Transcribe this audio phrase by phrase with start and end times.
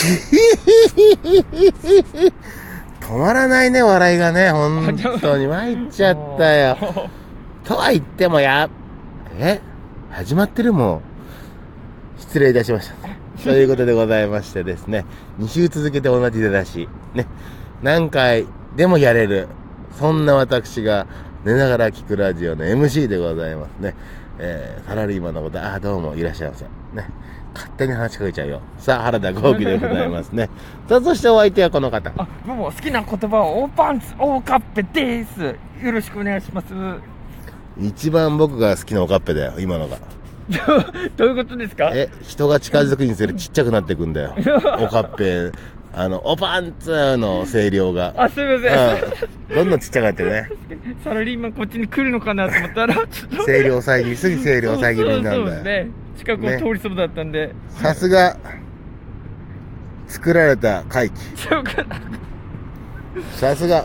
[3.00, 5.46] 止まらないね、笑いがね、本当に。
[5.48, 6.76] 参っちゃったよ。
[7.64, 8.68] とは言ってもや、
[9.38, 9.60] え
[10.10, 11.00] 始まってるもん。
[12.18, 12.94] 失礼いたしました。
[13.42, 15.04] ということでございましてですね、
[15.38, 17.26] 2週続けて同じ出だし、ね、
[17.82, 18.46] 何回
[18.76, 19.48] でもやれる、
[19.98, 21.06] そんな私が
[21.44, 23.94] 寝ながら聞くラジオの MC でございますね。
[24.38, 26.64] えー、サラリーマンのこと、ああ、どうもいらっしゃいませ。
[26.64, 26.70] ね。
[27.54, 28.60] 勝手に話しかけちゃうよ。
[28.78, 30.50] さあ、原田豪輝でございますね。
[30.86, 32.12] さあ、そしてお相手はこの方。
[32.16, 35.42] あ、どうも好きな言葉はオーパンツ、オーカッペです。
[35.82, 36.66] よろしくお願いします。
[37.80, 39.96] 一番僕が好きなおかっぺだよ、今のが。
[41.16, 41.90] どういうことですか？
[41.94, 44.34] え、人が近づくにつれちっちゃくなってくんだよ。
[44.80, 45.50] おかっぺ、
[45.94, 48.14] あの、おパンツの声量が。
[48.16, 49.04] あ、すみません。
[49.50, 49.54] うん。
[49.56, 50.48] どんどんちっちゃくなってるね。
[51.04, 52.94] サラリーマンこっちに来るのかなと思ったら。
[53.46, 55.36] 声量遮りすぎ声量遮りになるだよ。
[55.36, 55.90] そうんですね。
[56.18, 57.54] 近くを通りそうだったんで。
[57.70, 58.36] さすが、
[60.06, 61.16] 作られた回帰。
[61.36, 62.00] そうかな。
[63.32, 63.84] さすが、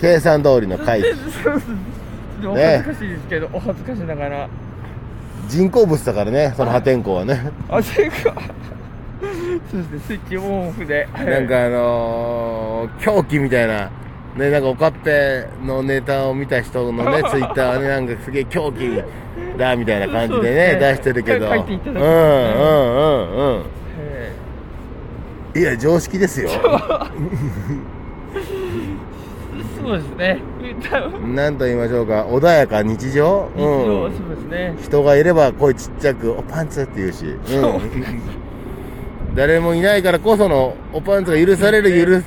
[0.00, 1.08] 計算通りの回帰。
[1.42, 1.60] そう
[2.40, 4.48] そうお恥ずかしいですけど、お恥ずかしながら。
[5.48, 7.50] 人工物だからね、その破天荒はね。
[7.68, 8.34] あ、それか。
[9.70, 11.08] そうですね、スイッチオンオフで。
[11.12, 13.90] はいなんかあのー、狂気みたいな、
[14.36, 19.02] ね、なんかおかっぺのネタを見た人のね、 ツイッターはね、なんかすげえ狂気
[19.58, 21.48] だみたいな感じでね、ね出してるけど。
[21.48, 23.62] 書いていただきうんうんうんうん。
[25.54, 26.50] えいや、常識ですよ。
[29.88, 30.40] ーそうですね。
[31.34, 34.12] なんと言いましょうか、穏やか日常日常うん。
[34.12, 34.74] そうですね。
[34.82, 37.24] 人がいれば声ちっちゃく、おパンツって言うし。
[37.44, 37.82] そううん。
[39.34, 42.22] 誰もいないからこその、おパンツが許される、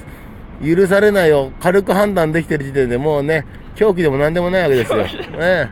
[0.62, 3.45] 許、許されないを軽く判断できてる時点でもうね、
[3.76, 4.98] 狂気でも何でもないわけですよ。
[5.00, 5.70] ね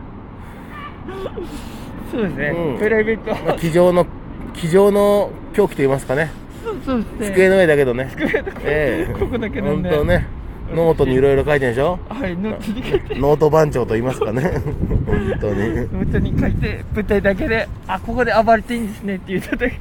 [2.11, 2.53] そうですね。
[2.55, 3.31] うんプライベート。
[3.45, 4.05] まあ、机上の、
[4.53, 6.31] 机上の狂気と言いますかね。
[6.63, 7.35] そうそうですね。
[7.35, 8.09] 机の上だけどね。
[8.11, 10.38] 机の上ええここだけなんで本当ね。
[10.73, 11.99] ノートにいろいろ書いてるでしょ？
[12.09, 14.41] はい、ノートに書いて、ノート番長と言いますかね。
[14.41, 15.75] 本当に。
[15.75, 19.75] ノートに書いて、舞台だけで、あ、ここで暴れていいんですねって言っただけ。
[19.75, 19.77] い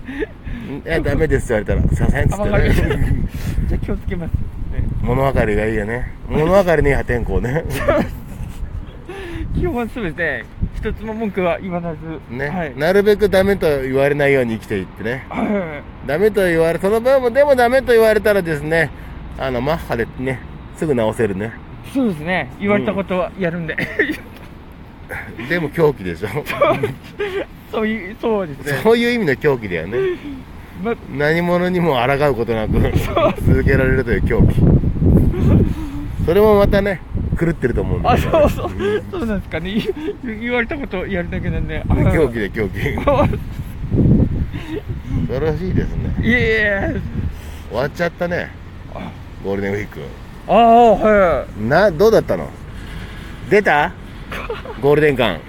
[0.84, 2.96] や、ダメですって言われたら、すいませんっって。
[2.96, 3.28] ね。
[3.68, 4.32] じゃあ気をつけます。
[4.32, 4.38] ね
[5.02, 6.12] 物分かりがいいよね。
[6.28, 7.64] 物分かりねえ破天荒ね。
[9.54, 10.44] 基本すね。
[10.76, 11.98] 一つも文句は言わなず。
[12.30, 12.76] ね、はい。
[12.76, 15.26] なるべくダメと言われないように生きていってね。
[15.28, 18.90] はいダメと言われ、その分も、でもダメと言われたらですね、
[19.38, 20.40] あの、マッハでね、
[20.78, 21.52] すぐ直せるね。
[21.92, 22.50] そうですね。
[22.60, 23.76] 言われたことはやるんで。
[25.48, 26.28] でも狂気でしょ。
[27.72, 28.80] そういう、そうですね。
[28.82, 29.98] そういう意味の狂気だよね。
[30.84, 32.74] ま、何者にも抗うことなく
[33.44, 34.54] 続けられるという狂気。
[36.24, 37.00] それもまたね、
[37.40, 38.48] 狂ってると思うんだあ、けど。
[38.48, 39.02] そうそう。
[39.10, 39.74] そうなんですかね。
[40.24, 41.82] 言言われたことやるだけなんで。
[41.88, 42.78] あ狂気で狂気。
[42.78, 42.90] 素
[45.26, 46.14] 晴らしいですね。
[46.22, 46.62] いやいやい
[46.94, 47.00] や。
[47.70, 48.50] 終わっちゃったね。
[49.44, 50.00] ゴールデンウィーク。
[50.48, 51.62] ああ、はい。
[51.62, 52.48] な、どうだったの？
[53.50, 53.92] 出た？
[54.81, 55.41] ゴールデン感。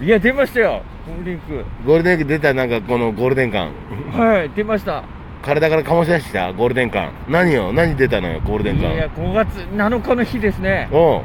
[0.00, 0.82] いや、出ましたよ。
[1.06, 3.72] ゴールデンウィーゴールデンウィーク出たなんかこのゴールデン感。
[4.12, 4.18] ク。
[4.20, 5.02] はい、出ました。
[5.42, 7.12] 体から醸し出したゴールデン感。
[7.28, 9.24] 何よ何出たのよ、ゴールデンいや、感。
[9.24, 10.88] 5月7日の日ですね。
[10.92, 11.22] おう。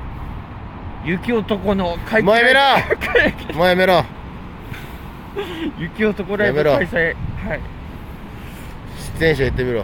[1.06, 2.60] 雪男の開もうやめろ
[3.58, 4.06] もうやめろ
[5.78, 7.16] 雪男ライブやめろ開催。
[7.50, 7.60] はい。
[9.20, 9.84] 出演者言ってみろ。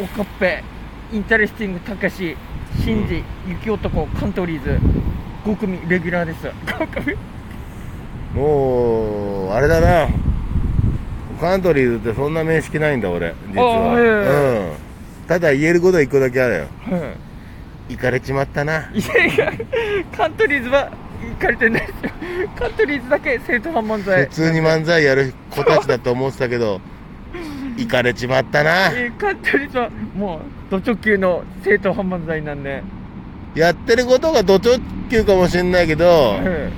[0.00, 0.62] おかっぺ、
[1.12, 2.36] インタレスティングたかし、
[2.84, 4.78] シンジ、雪男、カントリーズ、
[5.44, 6.46] 5組レギュラーです。
[6.66, 7.16] 5組
[8.34, 10.08] もう、あれだな。
[11.40, 13.34] カントリーズってそんな面識ないんだ、俺。
[13.52, 13.92] 実は。
[13.94, 14.76] はいはいはいうん。
[15.26, 16.60] ただ言えることは一個だけあるよ。
[16.84, 17.14] は
[17.88, 18.90] イカれちまったな。
[18.92, 18.98] い。
[19.00, 19.52] いやいや、
[20.16, 20.90] カントリーズは
[21.22, 22.10] イカれてないですよ。
[22.56, 24.24] カントリーズだけ正統派漫才。
[24.26, 26.80] 普通に漫才やる子たちだと思ってたけど、
[27.76, 28.92] 行かれちまったな。
[28.92, 30.40] えーカントリーズはもう、
[30.70, 32.82] ド直球の正統派漫才なんで。
[33.54, 34.78] やってることがド直
[35.10, 36.70] 球かもしれないけど、は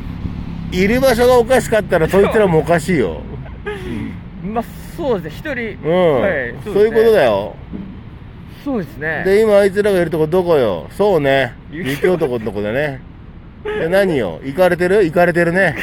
[0.73, 3.21] いる場所がおかしかったらそいつらもおかしいよ。
[4.43, 4.47] い。
[4.47, 4.65] まあ、
[4.97, 5.51] そうですね。
[5.53, 7.31] 一人、うん、はいそういうことだよ。
[7.31, 7.57] よ。
[8.65, 9.23] そうですね。
[9.25, 10.89] で、今あいつらがいるとこどこよ？
[10.93, 11.53] そうね。
[11.71, 13.03] 雪雪男のとこだね。
[13.65, 14.41] で、何よ？
[14.43, 15.05] 行かれてる？
[15.05, 15.77] 行かれてるね。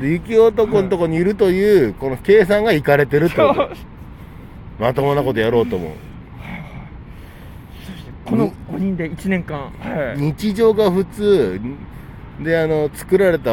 [0.00, 3.70] で雪男のとこにいるという、この計算が行かれてるってこと。
[4.82, 5.92] まともなことやろうと思う。
[8.24, 9.70] この5人で1年間。
[9.78, 10.20] はい。
[10.20, 11.60] 日常が普通
[12.40, 13.52] であの作られた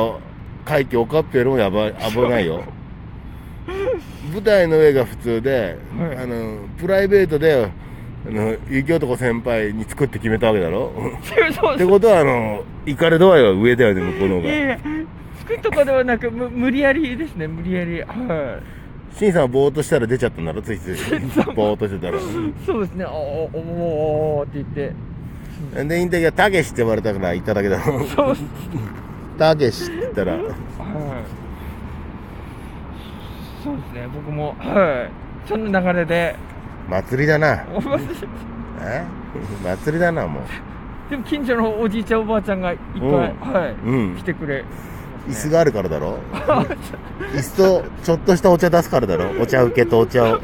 [0.66, 2.64] 会期おかっぺよりもやばい危ないよ
[4.34, 7.68] 舞台の上が普通で、はいあのプライベートで
[8.28, 10.92] あの雪男先輩に作って決めたわけだろ
[11.76, 14.80] ってことはあのイカレドアイは上だよね向こうの方がいやいや、
[15.40, 18.02] 作るとかではなく、む無理やりですね、無理やり。
[18.02, 18.60] は
[19.18, 20.62] しんさんはぼーっとしたら出ちゃったんだろ？
[20.62, 20.96] ついつい。
[21.56, 22.20] ぼーっとしてたら。
[22.66, 23.06] そうですね。
[23.06, 24.94] おおおおおって言って。
[25.84, 28.06] でインタビューはたけしって言われたから行っただけだろ。
[28.06, 28.38] そう
[29.38, 30.34] たけしって言ったら。
[30.34, 30.44] はい。
[33.62, 34.08] そうですね。
[34.14, 35.10] 僕もは
[35.46, 35.50] い。
[35.50, 36.36] その流れで。
[36.88, 37.66] 祭りだな。
[37.74, 37.82] お
[38.82, 39.04] え？
[39.64, 40.44] 祭りだなもう。
[41.10, 43.10] でも近所のおじいちゃんおばあちゃんがいっぱい、うん。
[43.10, 44.16] はい、うん。
[44.16, 44.64] 来てくれ
[45.28, 46.18] 椅子があるからだろ？
[47.34, 49.42] 椅子とちょっとしたお茶出すからだろ？
[49.42, 50.40] お茶受けとお茶を。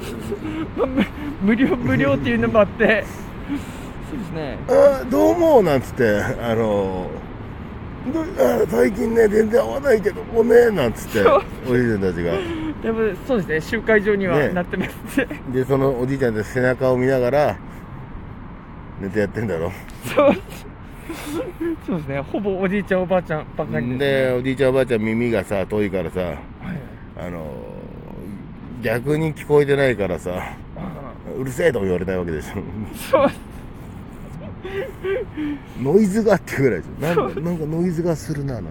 [0.75, 1.05] む
[1.41, 3.05] 無料無料っていうのもあって。
[4.09, 4.57] そうですね。
[4.69, 6.21] あどうもなんつって。
[6.21, 7.09] あの
[8.69, 11.21] 最近ね全然会わないけどもねなんつって。
[11.67, 12.33] おじいちゃんたちが。
[12.83, 13.61] でもそうですね。
[13.61, 14.49] 集会場にはね。
[14.49, 15.17] なってます。
[15.17, 17.57] ねでそのおじいちゃんで背中を見ながら
[19.01, 19.71] 寝てやってんだろ？
[20.15, 20.35] そう
[21.85, 22.19] そうですね。
[22.21, 26.37] ほぼおじいちゃんおばあちゃんばっかりです、ね、でおじいちゃんおばあちゃん耳がさ遠いからさはい
[27.17, 27.45] あの
[28.81, 30.31] 逆に聞こえてないからさ
[30.75, 30.95] あ
[31.37, 32.53] うるせえとも言われないわけでしょ
[32.93, 33.29] そう。
[35.81, 38.61] ノイズがってぐらいでしょなんかなんかノイズがするなな。
[38.61, 38.69] ん て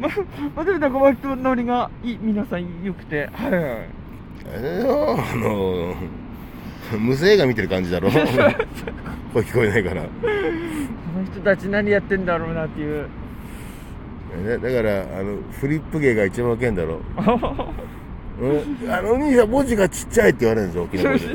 [0.00, 0.08] ま
[0.56, 3.28] まあでもなんか割とノリがいい皆さん良くて。
[3.32, 3.88] はいはい
[4.48, 5.94] あの
[6.98, 8.10] 無声映画見てる感じだろ。
[9.32, 10.02] 声聞こえないから。
[10.02, 10.08] こ
[11.18, 13.06] の人たち何やってんだろうなっていう。
[14.36, 17.00] ねだからあのフリップ芸が一番ウケんだろ、
[18.40, 21.26] うん、あのお兄さん文字がちっちゃいって言われるんですよ大きな声で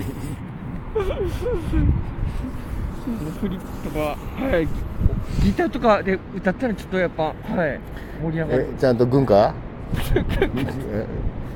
[3.39, 4.67] フリップとか、はい、
[5.43, 7.79] ギターとかで歌ったらちょっとやっぱ、はい、
[8.21, 8.67] 盛り上がえる。
[8.77, 9.53] ちゃんと軍歌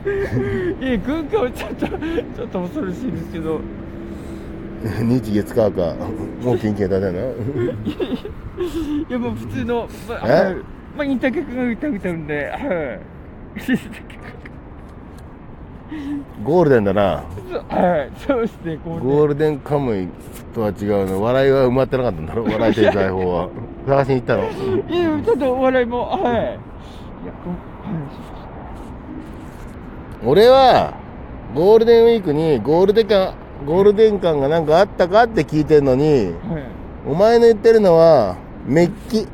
[0.05, 3.59] いや、軍歌はちょっと、ちょっと恐ろしいですけど、
[4.85, 5.95] え 日月火か
[6.43, 7.23] もうキンキンだねない
[9.09, 10.31] や、もう普通の、まあ、え？
[10.45, 10.55] はい
[10.95, 12.99] まあ、インター曲が歌歌うんで、はい。
[16.43, 17.23] ゴールデンだな。
[17.69, 20.07] はい、そうですね、こうねゴールデンカムイ
[20.53, 21.21] とは違うの。
[21.21, 22.43] 笑いは埋まってなかったんだろ？
[22.45, 23.49] 笑いという財宝は。
[23.87, 24.47] 探しに行ったのい
[24.99, 26.21] や、ちょっとお笑いも、はい。
[26.21, 28.24] いや、こうはい
[30.23, 30.93] 俺は
[31.53, 33.35] ゴールデンウィークにゴールデン感
[33.65, 36.75] ゴールデン感がなんかあったかって聞いてんのにはい。
[37.07, 38.35] お前の言ってるのは
[38.65, 39.27] メッキ。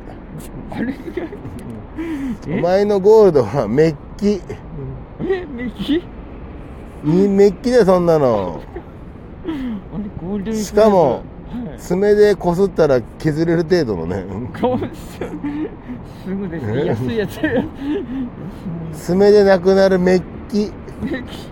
[2.48, 4.42] お前のゴールドはメッキ。
[5.20, 5.94] え、メキ？
[5.94, 8.62] いいメッキでそんなの。
[10.52, 11.78] しかもはい。
[11.78, 14.24] 爪でこすったら削れる程度のね。
[16.24, 17.40] すぐですね、安いやつ。
[18.92, 20.70] 爪でなくなるメッキ
[21.00, 21.50] メキ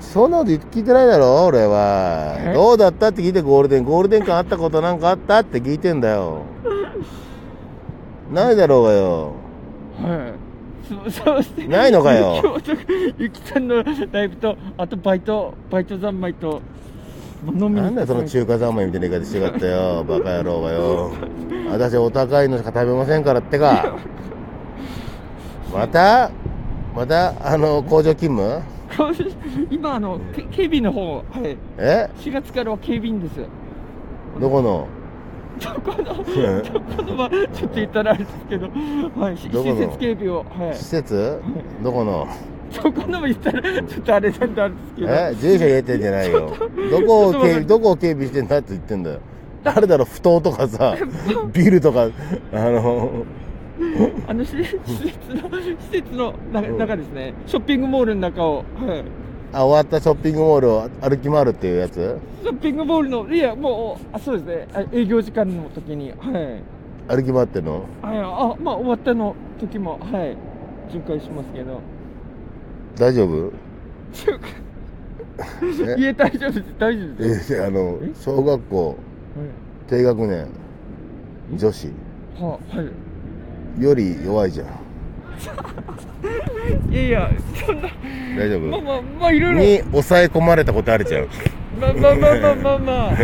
[0.00, 2.36] そんなこと聞いてないだろ俺は。
[2.38, 2.52] え？
[2.54, 6.42] どうだったって聞いてゴールデンゴールデン感あったことなんかあったって聞いてんだよ。
[8.32, 9.32] ないだろうがよ。
[10.00, 10.34] は
[11.08, 11.10] い。
[11.10, 12.60] そうしてないのかよ。
[13.18, 16.60] ゆきさんのライブと、あとバイト、バイト三昧と、
[17.44, 20.04] なんだよその中華三昧みたいな言い方しやがったよ。
[20.04, 21.12] バカ野郎がよ。
[21.70, 23.96] 私お高いのしか食べませんからってか。
[25.72, 26.30] また？
[26.94, 28.62] またあの工場勤務？
[29.70, 31.56] 今、あの、け警備の方、はい。
[31.78, 33.36] え？4月からは警備員です。
[34.38, 34.86] どこの？
[35.58, 36.04] どこの、
[36.62, 38.68] どこのは、ちょっと言ったらあれですけど、
[39.18, 39.36] はい。
[39.38, 40.74] 施設警備を、はい。
[40.74, 41.40] 施設？
[41.82, 42.26] どこの？
[42.82, 45.08] どこのも言ったら、ちょっとあれなんであれですけど。
[45.08, 45.34] え？
[45.36, 46.52] 住所言えてんじゃないよ。
[46.90, 49.20] どこを警どこを警備してんだって言ってんだよ。
[49.64, 50.96] 誰だろ不当とかさ
[51.54, 52.08] ビルとか
[52.52, 53.24] あの
[54.28, 56.34] あの施施設の、施設の
[56.78, 58.62] 中ですね、ショッピングモールの中を、は
[58.94, 59.04] い。
[59.54, 62.18] あ終わったショッピングモールを歩き回るっていうやつ？
[62.42, 66.62] ショッピングモールの、いや、もう、あそうですね、あ営業時間の時に、は
[67.10, 67.16] い。
[67.16, 67.84] 歩き回ってんの？
[68.00, 70.36] はい、あ、まあ、終わったの時も、はい。
[70.92, 71.80] 巡回しますけど。
[72.96, 73.52] 大丈夫？
[75.96, 77.54] え いえ、大丈夫です、大丈夫です。
[77.54, 78.10] えあのえ？
[78.14, 78.96] 小学校
[79.88, 80.46] 低学年
[81.56, 81.92] 女子は
[82.40, 82.42] い。
[82.42, 82.86] ははい。
[83.78, 84.66] より弱いじゃん
[86.92, 87.30] いやいや、
[87.66, 87.88] そんな、
[88.38, 88.60] 大丈夫？
[88.70, 89.58] まあまあ、まあ、いろいろ。
[89.60, 91.26] に抑え込まれたことあるじゃん
[91.80, 93.22] まあまあまあまあまあまあ、はいそ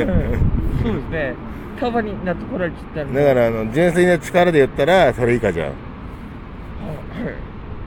[0.91, 1.35] うですね。
[1.79, 3.25] カバになってこられちゃったんで。
[3.25, 5.77] だからあの純粋な力で言ったらそれ以下じゃんはい。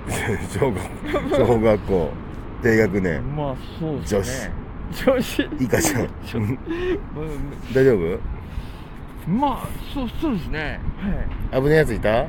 [0.50, 0.80] 小学
[1.48, 2.10] 小学校
[2.64, 4.54] 低学年まあ、そうですね。
[5.06, 5.50] 女子。
[5.60, 6.06] 以下じゃん う
[6.46, 6.58] ん
[7.74, 8.20] 大丈夫？
[9.30, 10.80] まあ、そう、そうですね。
[11.52, 11.62] はい。
[11.62, 12.26] 危ねえやついた？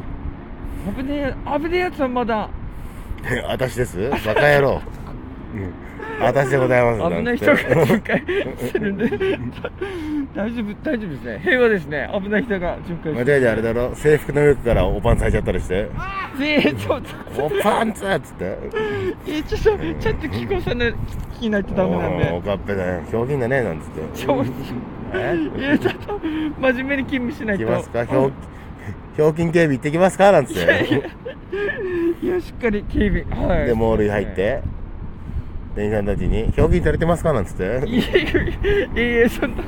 [0.97, 2.49] 危ねえ、危ねえやつはまだ、
[3.49, 4.11] 私です？
[4.11, 4.81] バカ野郎。
[6.21, 7.17] 私でございます。
[7.17, 9.09] 危ない人が巡回してるんで。
[10.35, 11.41] 大丈夫大丈夫ですね。
[11.43, 12.11] 平和ですね。
[12.13, 13.95] 危ない人が巡回して間違えてあれだろ。
[13.95, 15.89] 制服の上からおパンツ履いちゃったりして。
[16.41, 17.03] えー、ちょっ
[17.37, 17.45] と。
[17.45, 18.45] おパンツっつって。
[18.45, 20.95] えー、ちょっとちゃんと聞こさな聞
[21.41, 23.03] きないとダメなんおでかっぺだよ。
[23.11, 24.01] ひょうきんだね、なんつって。
[24.19, 24.45] ちょ
[25.15, 25.37] え？
[25.59, 27.65] いやちょっと真面目に勤務しないと。
[27.65, 28.05] 行きますか？
[28.05, 28.33] ひょう、
[29.17, 30.33] ひょうきん警備行ってきますか？
[30.33, 30.61] なんつって。
[32.23, 33.47] いやしっかり警備。
[33.49, 33.67] はい。
[33.67, 34.63] で、モールに入って、
[35.75, 37.33] 店員さんたちに、ひょうきんされてますか？
[37.33, 37.63] なんつって。
[37.65, 39.63] いやいやいやいやそんな。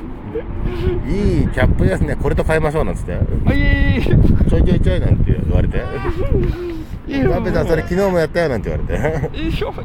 [1.07, 2.15] いいキャップですね。
[2.15, 2.85] これと変えましょう。
[2.85, 3.13] なんつって。
[3.45, 4.03] あいやいやいや。
[4.49, 5.77] ちょいちょいちょいなんて言われて。
[7.07, 8.49] いやカンペさん、それ昨日もやったよ。
[8.49, 8.97] なんて言われ
[9.29, 9.39] て。
[9.39, 9.77] いやちょね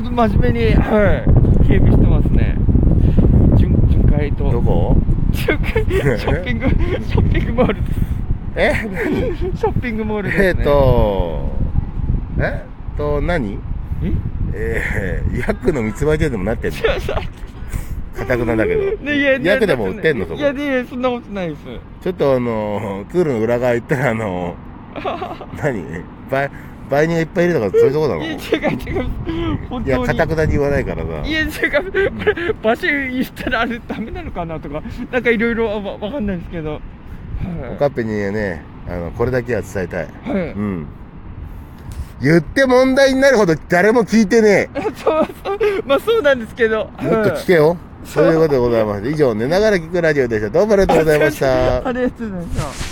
[0.00, 1.24] っと真面目には
[1.64, 1.68] い。
[1.68, 2.56] 警備してますね。
[3.56, 4.50] 巡巡回と。
[4.50, 4.96] どこ？
[5.32, 6.68] ショッピング
[7.04, 8.00] ショッピングモールです。
[8.54, 8.74] え
[9.56, 11.50] ショッピングモールです、ね、えっと、
[12.38, 12.64] え？
[12.94, 13.58] っと、何？
[14.02, 14.12] え？
[14.54, 16.78] えー、ヤクの密売所でもなってんの？
[18.14, 18.96] かたくなだけど。
[19.02, 20.38] ねいやヤクでも売ってんのそこ？
[20.38, 20.42] い。
[20.42, 21.60] やいやそんなことないです。
[22.02, 24.54] ちょっとあの、ツールの裏側行ったらあの、
[25.62, 25.82] 何？
[26.30, 26.50] 売、
[26.92, 28.38] 売人がいっぱいいるとかそういうとこなのいや違う
[28.78, 29.06] 違う
[29.70, 31.26] 本いや、当にかたくなに言わないからさ。
[31.26, 31.50] いや違う
[32.12, 36.80] これ場所言ったらあれダメなのかなとかなんかいろいろわわかんないですけど
[37.72, 40.06] おかっぺにはね、あの、これだけは伝えたい。
[40.24, 40.86] はい、はいうん。
[42.20, 47.04] 言って問題になるほど誰も聞いてね そうそうまあそうなんですけどえ。
[47.06, 47.76] もっと聞けよ。
[48.04, 49.08] そういうことでございます。
[49.08, 50.50] 以上、寝ながら聞くラジオでした。
[50.50, 51.86] どうもありがとうございました。
[51.88, 52.91] ありがとうございました